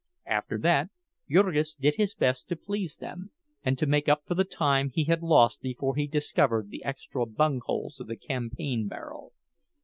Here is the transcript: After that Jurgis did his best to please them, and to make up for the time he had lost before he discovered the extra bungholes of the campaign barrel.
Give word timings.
After 0.25 0.57
that 0.57 0.89
Jurgis 1.29 1.75
did 1.75 1.97
his 1.97 2.15
best 2.15 2.49
to 2.49 2.55
please 2.55 2.95
them, 2.95 3.29
and 3.63 3.77
to 3.77 3.85
make 3.85 4.09
up 4.09 4.25
for 4.25 4.33
the 4.33 4.43
time 4.43 4.89
he 4.89 5.03
had 5.03 5.21
lost 5.21 5.61
before 5.61 5.95
he 5.95 6.07
discovered 6.07 6.71
the 6.71 6.83
extra 6.83 7.27
bungholes 7.27 7.99
of 7.99 8.07
the 8.07 8.17
campaign 8.17 8.87
barrel. 8.87 9.33